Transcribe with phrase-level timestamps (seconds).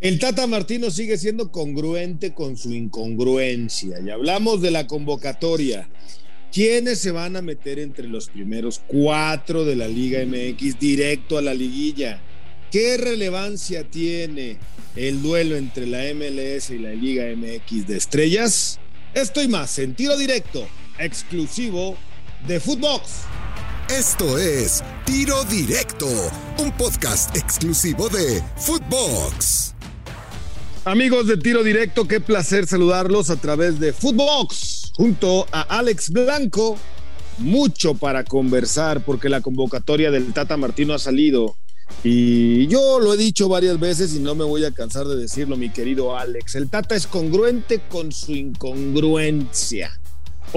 [0.00, 3.98] El Tata Martino sigue siendo congruente con su incongruencia.
[4.00, 5.88] Y hablamos de la convocatoria.
[6.52, 11.42] ¿Quiénes se van a meter entre los primeros cuatro de la Liga MX directo a
[11.42, 12.20] la liguilla?
[12.70, 14.58] ¿Qué relevancia tiene
[14.96, 18.78] el duelo entre la MLS y la Liga MX de Estrellas?
[19.14, 20.68] Esto y más en tiro directo,
[20.98, 21.96] exclusivo
[22.46, 23.22] de Footbox.
[23.88, 26.08] Esto es Tiro Directo,
[26.58, 29.75] un podcast exclusivo de Footbox.
[30.86, 36.78] Amigos de Tiro Directo, qué placer saludarlos a través de Footbox junto a Alex Blanco.
[37.38, 41.56] Mucho para conversar porque la convocatoria del Tata Martino ha salido
[42.04, 45.56] y yo lo he dicho varias veces y no me voy a cansar de decirlo,
[45.56, 46.54] mi querido Alex.
[46.54, 49.90] El Tata es congruente con su incongruencia.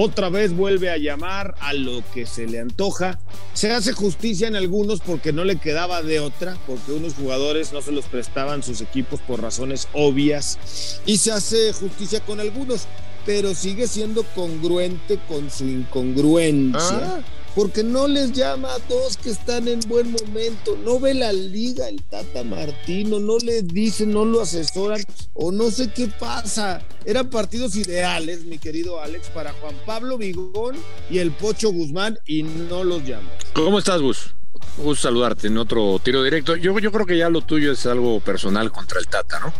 [0.02, 3.20] Otra vez vuelve a llamar a lo que se le antoja.
[3.54, 7.82] Se hace justicia en algunos porque no le quedaba de otra, porque unos jugadores no
[7.82, 11.02] se los prestaban sus equipos por razones obvias.
[11.06, 12.88] Y se hace justicia con algunos,
[13.26, 17.18] pero sigue siendo congruente con su incongruencia.
[17.18, 17.22] Ah
[17.60, 21.90] porque no les llama a todos que están en buen momento, no ve la liga
[21.90, 26.82] el Tata Martino, no les dice, no lo asesoran o no sé qué pasa.
[27.04, 30.78] Eran partidos ideales, mi querido Alex, para Juan Pablo Vigón
[31.10, 33.30] y el Pocho Guzmán y no los llama.
[33.52, 34.34] ¿Cómo estás, Gus?
[34.78, 36.56] Gusto saludarte en otro tiro directo.
[36.56, 39.54] Yo, yo creo que ya lo tuyo es algo personal contra el Tata, ¿no?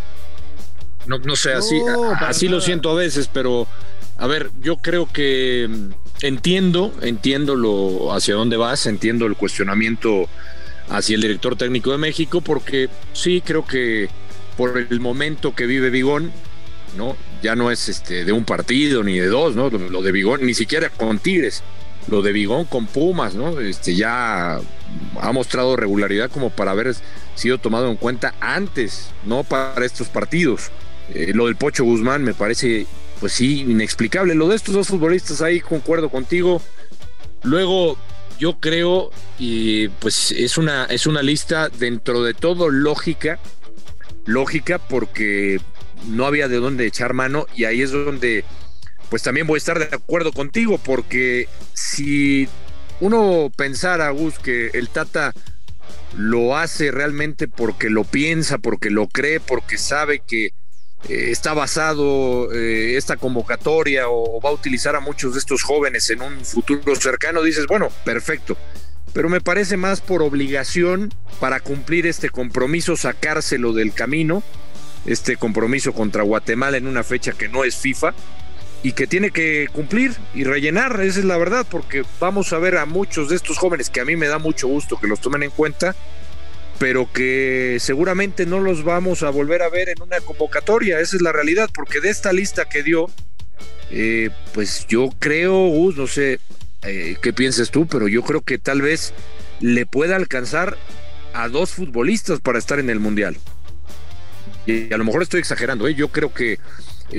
[1.06, 1.76] No, no sé, así,
[2.22, 3.68] así lo siento a veces, pero
[4.20, 5.70] a ver, yo creo que
[6.22, 10.28] entiendo, entiendo lo hacia dónde vas, entiendo el cuestionamiento
[10.90, 14.10] hacia el director técnico de México, porque sí creo que
[14.58, 16.34] por el momento que vive Vigón,
[16.98, 17.16] ¿no?
[17.42, 19.70] Ya no es este de un partido ni de dos, ¿no?
[19.70, 21.64] Lo de Vigón, ni siquiera con Tigres,
[22.10, 23.58] lo de Vigón con Pumas, ¿no?
[23.62, 24.60] Este ya
[25.22, 26.94] ha mostrado regularidad como para haber
[27.36, 30.72] sido tomado en cuenta antes, no para estos partidos.
[31.14, 32.86] Eh, lo del Pocho Guzmán me parece
[33.20, 34.36] pues sí, inexplicable.
[34.36, 36.62] Lo de estos dos futbolistas ahí concuerdo contigo.
[37.44, 37.98] Luego,
[38.40, 43.40] yo creo, y pues es una, es una lista dentro de todo lógica,
[44.26, 45.60] lógica porque
[46.08, 48.46] no había de dónde echar mano y ahí es donde
[49.10, 52.48] pues también voy a estar de acuerdo contigo porque si
[53.02, 55.34] uno pensara, Gus, que el Tata
[56.16, 60.52] lo hace realmente porque lo piensa, porque lo cree, porque sabe que
[61.08, 66.10] eh, está basado eh, esta convocatoria o, va a utilizar a muchos de estos jóvenes
[66.10, 68.58] en un futuro cercano, dices, bueno, perfecto.
[69.14, 74.44] Pero me parece más por obligación para cumplir este compromiso, sacárselo del camino,
[75.06, 78.14] este compromiso contra Guatemala en una fecha que no es FIFA
[78.84, 82.78] y que tiene que cumplir y rellenar, esa es la verdad, porque vamos a ver
[82.78, 85.44] a muchos de estos jóvenes que a mí me da mucho gusto que los tomen
[85.44, 85.96] en cuenta
[86.80, 91.22] pero que seguramente no los vamos a volver a ver en una convocatoria, esa es
[91.22, 93.08] la realidad, porque de esta lista que dio,
[93.92, 96.40] eh, pues yo creo, Gus, no sé
[96.84, 99.14] eh, qué piensas tú, pero yo creo que tal vez
[99.60, 100.78] le pueda alcanzar
[101.34, 103.36] a dos futbolistas para estar en el Mundial.
[104.66, 105.96] Y a lo mejor estoy exagerando, ¿eh?
[105.96, 106.60] yo creo que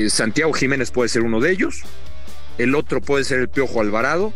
[0.08, 1.82] Santiago Jiménez puede ser uno de ellos,
[2.56, 4.32] el otro puede ser el Piojo Alvarado,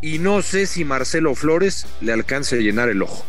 [0.00, 3.24] y no sé si Marcelo Flores le alcance a llenar el ojo.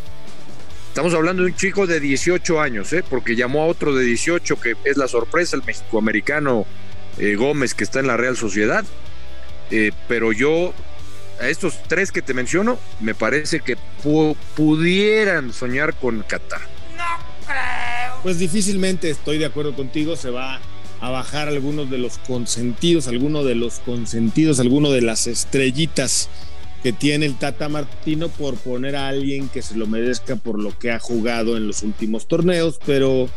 [0.97, 3.03] Estamos hablando de un chico de 18 años, ¿eh?
[3.07, 6.65] porque llamó a otro de 18, que es la sorpresa, el mexicoamericano
[7.19, 8.83] eh, Gómez, que está en la Real Sociedad.
[9.69, 10.73] Eh, pero yo,
[11.39, 13.77] a estos tres que te menciono, me parece que
[14.55, 16.61] pudieran soñar con Qatar.
[16.97, 18.19] No creo.
[18.23, 20.59] Pues difícilmente estoy de acuerdo contigo, se va
[20.99, 26.27] a bajar algunos de los consentidos, algunos de los consentidos, algunos de las estrellitas
[26.83, 30.77] que tiene el Tata Martino por poner a alguien que se lo merezca por lo
[30.77, 33.29] que ha jugado en los últimos torneos, pero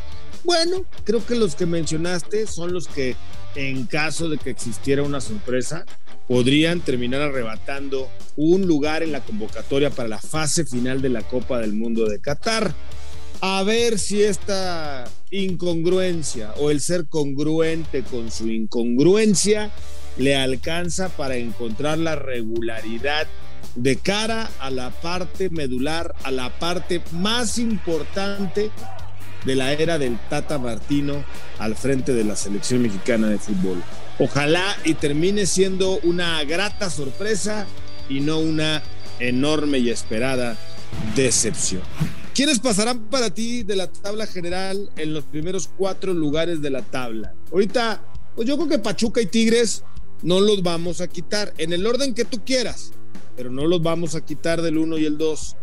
[0.45, 3.17] bueno, creo que los que mencionaste son los que
[3.55, 5.85] en caso de que existiera una sorpresa
[6.29, 11.59] podrían terminar arrebatando un lugar en la convocatoria para la fase final de la Copa
[11.59, 12.73] del Mundo de Qatar.
[13.41, 19.71] A ver si esta incongruencia o el ser congruente con su incongruencia
[20.21, 23.27] le alcanza para encontrar la regularidad
[23.75, 28.71] de cara a la parte medular, a la parte más importante
[29.47, 31.25] de la era del Tata Martino
[31.59, 33.83] al frente de la selección mexicana de fútbol.
[34.19, 37.67] Ojalá y termine siendo una grata sorpresa
[38.11, 38.83] y no una
[39.21, 40.59] enorme y esperada
[41.17, 41.81] decepción.
[42.35, 46.83] ¿Quiénes pasarán para ti de la tabla general en los primeros cuatro lugares de la
[46.83, 47.33] tabla?
[47.51, 48.03] Ahorita,
[48.37, 49.83] pues yo creo que Pachuca y Tigres
[50.23, 52.93] no los vamos a quitar en el orden que tú quieras,
[53.37, 55.57] pero no los vamos a quitar del 1 y el 2.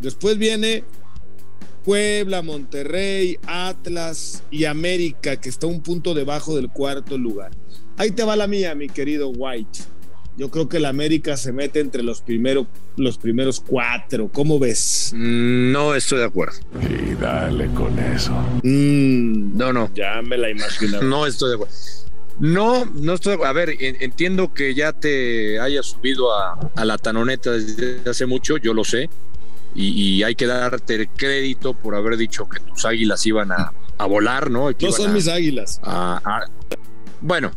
[0.00, 0.84] Después viene
[1.84, 7.50] Puebla, Monterrey, Atlas y América, que está un punto debajo del cuarto lugar.
[7.96, 9.80] Ahí te va la mía, mi querido White.
[10.38, 12.66] Yo creo que la América se mete entre los, primero,
[12.96, 14.30] los primeros cuatro.
[14.32, 15.12] ¿Cómo ves?
[15.14, 16.54] Mm, no estoy de acuerdo.
[16.80, 18.32] Y dale con eso.
[18.62, 19.90] Mm, No, no.
[19.94, 21.02] ya me la imagino.
[21.02, 21.74] No estoy de acuerdo.
[22.38, 23.38] No, no estoy.
[23.44, 28.26] A ver, en- entiendo que ya te hayas subido a, a la tanoneta desde hace
[28.26, 29.08] mucho, yo lo sé.
[29.74, 33.72] Y, y hay que darte el crédito por haber dicho que tus águilas iban a,
[33.98, 34.68] a volar, ¿no?
[34.76, 35.80] Que No son a- mis águilas.
[35.82, 36.44] a-
[37.20, 37.52] bueno,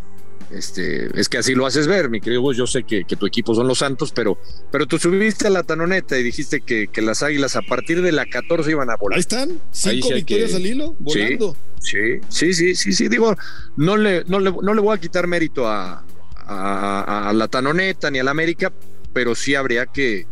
[0.52, 2.52] este, es que así lo haces ver, mi querido.
[2.54, 4.38] Yo sé que, que tu equipo son los Santos, pero,
[4.72, 8.12] pero tú subiste a la tanoneta y dijiste que, que las águilas a partir de
[8.12, 9.20] la 14 iban a Ahí volar.
[9.20, 11.56] están, cinco victorias que- al hilo, volando.
[11.80, 13.08] Sí, sí, sí, sí, sí.
[13.10, 13.36] Digo,
[13.78, 16.04] no le, no le, no le voy a quitar mérito a,
[16.36, 18.72] a, a la Tanoneta ni a la América,
[19.14, 20.26] pero sí habría que,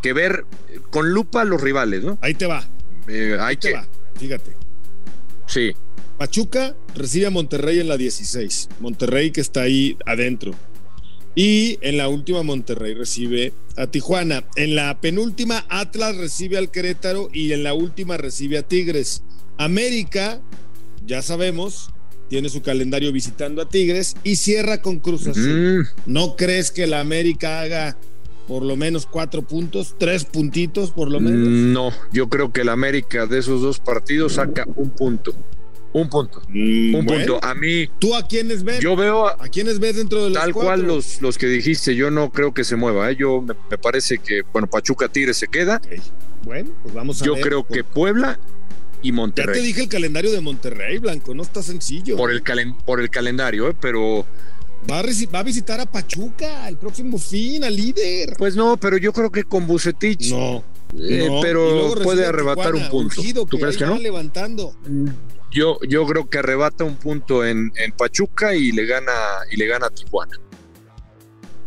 [0.00, 0.44] que ver
[0.90, 2.18] con lupa a los rivales, ¿no?
[2.20, 2.64] Ahí te va,
[3.08, 3.74] Eh, hay ahí te que.
[3.74, 3.86] va.
[4.18, 4.52] Fíjate.
[5.46, 5.72] Sí.
[6.22, 8.68] Pachuca recibe a Monterrey en la 16.
[8.78, 10.52] Monterrey que está ahí adentro.
[11.34, 14.44] Y en la última Monterrey recibe a Tijuana.
[14.54, 19.24] En la penúltima Atlas recibe al Querétaro y en la última recibe a Tigres.
[19.58, 20.40] América,
[21.04, 21.90] ya sabemos,
[22.28, 25.80] tiene su calendario visitando a Tigres y cierra con Cruz Azul.
[25.80, 27.98] Mm, ¿No crees que la América haga
[28.46, 31.48] por lo menos cuatro puntos, tres puntitos por lo menos?
[31.48, 35.34] no, yo creo que la América de esos dos partidos saca un punto.
[35.94, 36.40] Un punto.
[36.48, 37.32] Mm, Un bueno.
[37.34, 37.46] punto.
[37.46, 38.80] A mí, ¿Tú a quiénes ves?
[38.80, 40.68] yo veo a- ¿A quiénes ves dentro de los tal cuatro?
[40.70, 43.10] cual los, los que dijiste, yo no creo que se mueva.
[43.10, 43.16] ¿eh?
[43.18, 45.80] Yo me, me parece que, bueno, Pachuca Tigres se queda.
[46.44, 47.42] Bueno, pues vamos a Yo ver.
[47.44, 48.38] creo Por- que Puebla
[49.02, 49.60] y Ya Monterrey.
[49.60, 52.16] te dije el calendario de Monterrey, Blanco, no está sencillo.
[52.16, 53.74] por el, calen- por el calendario, ¿eh?
[53.80, 54.24] pero
[54.90, 58.34] Va, a va a visitar a Pachuca el próximo fin, al líder.
[58.38, 60.64] pues no, pero yo creo que con Bucetich, No.
[60.98, 61.40] eh, no.
[61.42, 63.44] Pero puede arrebatar Tijuana, un punto.
[63.46, 63.98] ¿Tú que crees que no?
[63.98, 64.74] levantando.
[65.52, 69.12] Yo, yo creo que arrebata un punto en, en Pachuca y le gana
[69.50, 70.38] y le gana a Tijuana.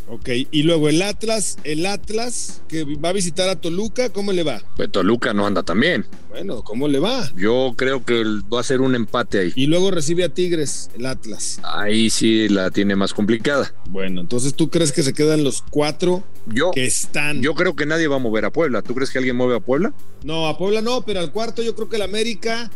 [0.07, 4.43] Ok, y luego el Atlas, el Atlas que va a visitar a Toluca, ¿cómo le
[4.43, 4.61] va?
[4.75, 6.05] Pues Toluca no anda tan bien.
[6.29, 7.31] Bueno, ¿cómo le va?
[7.35, 8.23] Yo creo que
[8.53, 9.53] va a ser un empate ahí.
[9.55, 11.59] Y luego recibe a Tigres, el Atlas.
[11.63, 13.73] Ahí sí la tiene más complicada.
[13.89, 17.41] Bueno, entonces tú crees que se quedan los cuatro Yo, que están.
[17.41, 18.83] yo creo que nadie va a mover a Puebla.
[18.83, 19.91] ¿Tú crees que alguien mueve a Puebla?
[20.23, 22.69] No, a Puebla no, pero al cuarto yo creo que el América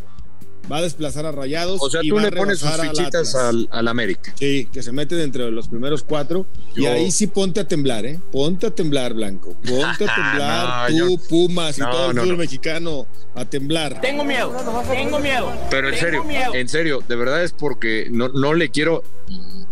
[0.72, 1.80] va a desplazar a Rayados.
[1.82, 4.34] O sea, y tú va a le pones sus al fichitas al, al América.
[4.38, 6.46] Sí, que se mete dentro de los primeros cuatro.
[6.76, 8.20] Y ahí sí ponte a temblar, ¿eh?
[8.32, 9.54] Ponte a temblar, Blanco.
[9.66, 13.46] Ponte a temblar, No, tú, yo- Pumas y No, todo el no, fútbol mexicano a
[13.46, 14.00] temblar.
[14.02, 14.56] Tengo miedo,
[14.92, 15.52] tengo miedo.
[15.70, 16.54] Pero en Tengo serio, miedo.
[16.54, 19.04] en serio, de verdad es porque no, no le quiero,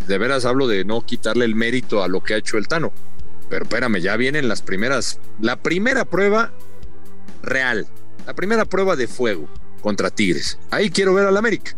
[0.07, 2.91] de veras hablo de no quitarle el mérito a lo que ha hecho el Tano.
[3.49, 6.51] Pero espérame, ya vienen las primeras, la primera prueba
[7.43, 7.87] real,
[8.25, 9.47] la primera prueba de fuego
[9.87, 10.59] contra Tigres.
[10.69, 11.71] Ahí quiero ver al América.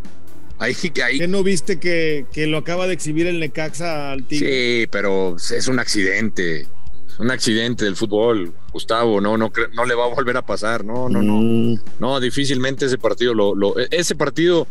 [0.58, 0.76] Ahí,
[1.06, 4.82] ahí ¿Qué no viste que, que lo acaba de exhibir el Necaxa al Tigre?
[4.82, 6.62] sí, pero es un accidente.
[6.62, 9.22] Es un accidente del fútbol, Gustavo.
[9.22, 10.84] No, no, no le va a volver a pasar.
[10.84, 11.34] No, no, no.
[11.34, 11.80] Mm.
[12.00, 14.66] No, difícilmente ese partido lo, lo- ese partido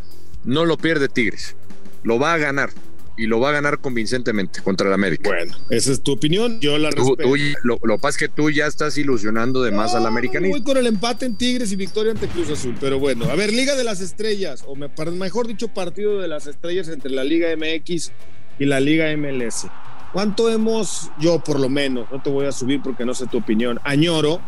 [0.44, 1.54] no lo pierde Tigres.
[2.02, 2.70] Lo va a ganar
[3.18, 5.28] y lo va a ganar convincentemente contra el América.
[5.28, 6.60] Bueno, esa es tu opinión.
[6.60, 7.28] Yo la Tú- respeto.
[7.28, 10.54] tú- lo, lo pasa es que tú ya estás ilusionando de más al americanismo.
[10.54, 12.76] Voy con el empate en Tigres y victoria ante Cruz Azul.
[12.80, 16.88] Pero bueno, a ver, Liga de las Estrellas, o mejor dicho, partido de las estrellas
[16.88, 18.12] entre la Liga MX
[18.58, 19.66] y la Liga MLS.
[20.12, 23.38] ¿Cuánto hemos, yo por lo menos, no te voy a subir porque no sé tu
[23.38, 24.40] opinión, añoro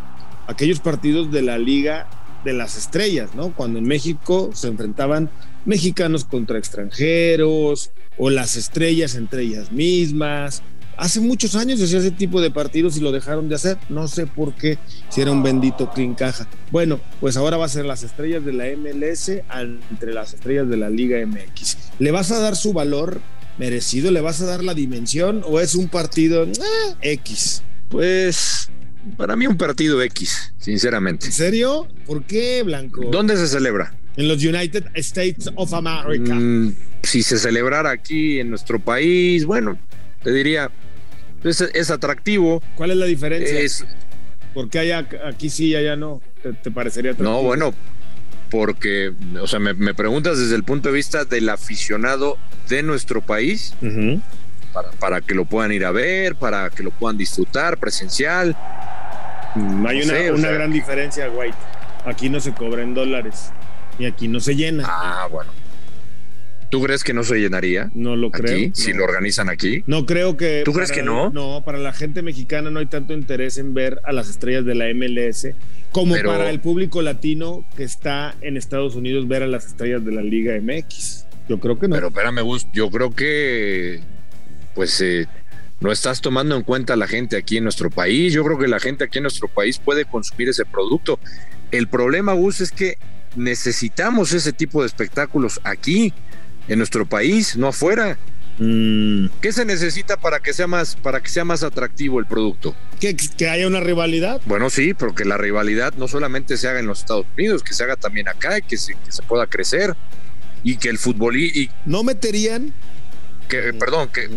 [0.46, 2.08] aquellos partidos de la Liga
[2.44, 3.52] de las Estrellas, ¿no?
[3.52, 5.28] Cuando en México se enfrentaban
[5.64, 10.62] mexicanos contra extranjeros o las estrellas entre ellas mismas.
[10.96, 13.78] Hace muchos años hacía ese tipo de partidos y lo dejaron de hacer.
[13.88, 16.46] No sé por qué, si era un bendito clean caja.
[16.70, 19.30] Bueno, pues ahora va a ser las estrellas de la MLS
[19.90, 21.78] entre las estrellas de la Liga MX.
[21.98, 23.22] ¿Le vas a dar su valor
[23.56, 24.10] merecido?
[24.10, 26.52] ¿Le vas a dar la dimensión o es un partido eh,
[27.00, 27.62] X?
[27.88, 28.70] Pues
[29.16, 31.26] para mí un partido X, sinceramente.
[31.26, 31.88] ¿En serio?
[32.06, 33.06] ¿Por qué, Blanco?
[33.10, 33.94] ¿Dónde se celebra?
[34.20, 36.34] En los United States of America.
[36.34, 39.78] Mm, si se celebrara aquí en nuestro país, bueno,
[40.22, 40.70] te diría,
[41.42, 42.62] es, es atractivo.
[42.74, 43.58] ¿Cuál es la diferencia?
[43.58, 43.86] Es,
[44.52, 46.20] ¿Por qué allá, aquí sí y allá no?
[46.42, 47.38] ¿Te, te parecería atractivo?
[47.38, 47.72] No, bueno,
[48.50, 52.36] porque, o sea, me, me preguntas desde el punto de vista del aficionado
[52.68, 53.72] de nuestro país,
[54.74, 58.54] para, para que lo puedan ir a ver, para que lo puedan disfrutar presencial.
[59.54, 61.56] Mm, Hay No una, sé, gran diferencia, White.
[62.04, 63.50] Aquí no se cobra en dólares
[63.99, 64.85] y aquí no se llena.
[64.87, 65.50] Ah, bueno.
[66.70, 67.90] ¿Tú crees que no se llenaría?
[67.94, 68.70] No lo creo.
[68.75, 69.82] Si lo organizan aquí.
[69.87, 70.62] No creo que.
[70.64, 71.30] ¿Tú crees que no?
[71.30, 74.76] No, para la gente mexicana no hay tanto interés en ver a las estrellas de
[74.76, 75.49] la MLS
[75.90, 80.12] como para el público latino que está en Estados Unidos ver a las estrellas de
[80.12, 81.26] la Liga MX.
[81.49, 81.97] Yo creo que no.
[81.97, 84.00] Pero espérame, Gus, yo creo que.
[84.75, 85.00] Pues.
[85.00, 85.26] Eh,
[85.80, 88.35] no estás tomando en cuenta a la gente aquí en nuestro país.
[88.35, 91.18] Yo creo que la gente aquí en nuestro país puede consumir ese producto.
[91.70, 92.99] El problema, Gus, es que
[93.37, 96.12] necesitamos ese tipo de espectáculos aquí
[96.68, 98.18] en nuestro país, no afuera.
[98.58, 99.26] Mm.
[99.40, 102.76] ¿Qué se necesita para que sea más, para que sea más atractivo el producto?
[103.00, 104.40] ¿Que, que haya una rivalidad.
[104.44, 107.72] Bueno, sí, pero que la rivalidad no solamente se haga en los Estados Unidos, que
[107.72, 109.96] se haga también acá y que se, que se pueda crecer.
[110.62, 112.75] Y que el fútbol y, ¿No meterían?
[113.49, 114.28] Que, perdón, que,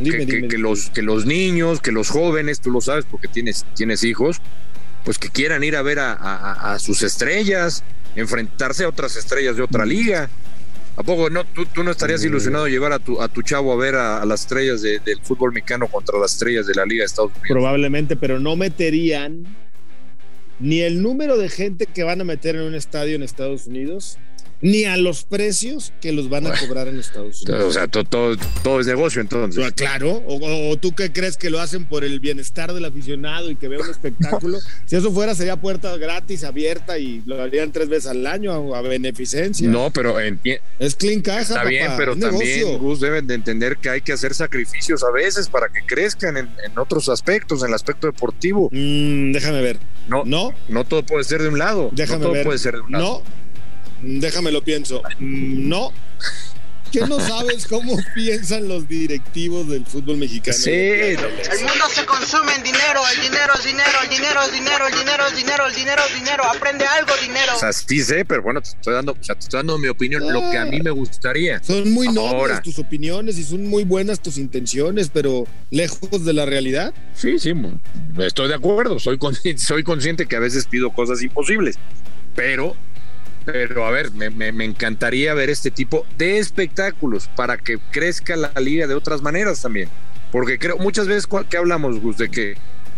[0.49, 4.41] que, los, que los niños, que los jóvenes, tú lo sabes porque tienes, tienes hijos,
[5.03, 7.83] pues que quieran ir a ver a, a sus estrellas,
[8.15, 10.29] enfrentarse a otras estrellas de otra liga.
[10.95, 13.95] ¿A poco no, tú, no estarías ilusionado llevar a tu, a tu chavo a ver
[13.95, 17.47] a, las estrellas del fútbol mexicano contra las estrellas de la Liga de Estados Unidos?
[17.49, 19.43] Probablemente, pero no meterían
[20.59, 24.19] ni el número de gente que van a meter en un estadio en Estados Unidos,
[24.63, 27.65] ni a los precios que los van a cobrar en Estados Unidos.
[27.65, 29.73] O sea, todo, todo, es negocio entonces.
[29.73, 33.67] Claro, o, tú qué crees que lo hacen por el bienestar del aficionado y que
[33.67, 34.59] vea un espectáculo.
[34.85, 38.81] si eso fuera, sería puerta gratis, abierta y lo harían tres veces al año a,
[38.81, 39.67] beneficencia.
[39.67, 40.15] No, pero
[40.79, 41.41] es clean caja.
[41.41, 45.49] Está bien, pero también, Gus, deben de entender que hay que hacer sacrificios a veces
[45.49, 48.69] para que crezcan en, otros aspectos, en el aspecto deportivo.
[48.71, 49.77] Mm, déjame ver.
[50.07, 51.89] No, no, no todo puede ser de un lado.
[51.91, 53.23] Déjame no todo puede ser de un lado.
[53.25, 53.42] No,
[54.03, 55.01] Déjame lo pienso.
[55.19, 55.91] No.
[56.93, 60.55] ¿Qué no sabes cómo piensan los directivos del fútbol mexicano?
[60.55, 60.69] Sí.
[60.69, 64.95] El mundo se consume en dinero, el dinero es dinero, el dinero es dinero, el
[64.95, 67.53] dinero es dinero, el dinero es dinero, aprende algo, dinero.
[67.55, 69.87] O sea, sí sé, pero bueno, te estoy dando, o sea, te estoy dando mi
[69.87, 71.63] opinión, lo que a mí me gustaría.
[71.63, 76.45] Son muy nobles tus opiniones y son muy buenas tus intenciones, pero lejos de la
[76.45, 76.93] realidad.
[77.15, 77.53] Sí, sí,
[78.19, 79.17] estoy de acuerdo, soy,
[79.57, 81.79] soy consciente que a veces pido cosas imposibles,
[82.35, 82.75] pero
[83.45, 88.87] pero a ver, me, encantaría ver este tipo de espectáculos para que crezca la liga
[88.87, 89.89] de otras maneras también.
[90.31, 92.55] Porque creo, muchas veces que hablamos, Gus, de que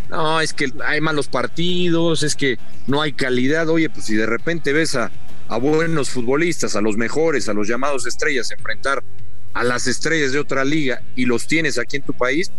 [0.08, 3.68] no, es que hay malos partidos, es que no hay calidad.
[3.68, 5.10] Oye, pues si de repente ves a,
[5.48, 9.02] a buenos futbolistas, a los mejores, a los llamados estrellas, enfrentar
[9.54, 12.52] a las estrellas de otra liga y los tienes aquí en tu país,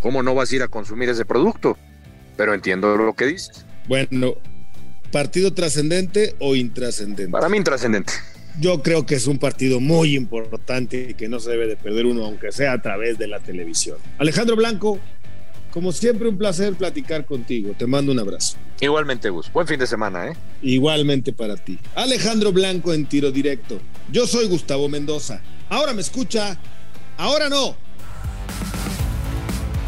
[0.00, 1.78] ¿cómo no vas a ir a consumir ese producto?
[2.36, 3.64] Pero entiendo lo que dices.
[3.88, 4.36] Bueno,
[5.12, 7.30] ¿Partido trascendente o intrascendente?
[7.30, 8.14] Para mí intrascendente.
[8.58, 12.06] Yo creo que es un partido muy importante y que no se debe de perder
[12.06, 13.98] uno, aunque sea a través de la televisión.
[14.16, 14.98] Alejandro Blanco,
[15.70, 17.74] como siempre un placer platicar contigo.
[17.76, 18.56] Te mando un abrazo.
[18.80, 19.52] Igualmente, Gus.
[19.52, 20.32] Buen fin de semana, ¿eh?
[20.62, 21.78] Igualmente para ti.
[21.94, 23.80] Alejandro Blanco en tiro directo.
[24.10, 25.42] Yo soy Gustavo Mendoza.
[25.68, 26.58] Ahora me escucha,
[27.18, 27.76] ahora no.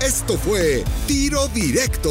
[0.03, 2.11] Esto fue Tiro Directo